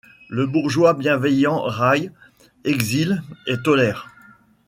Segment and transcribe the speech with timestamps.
[0.29, 2.11] Le bourgeois bienveillant raille,
[2.63, 4.09] exile et tolère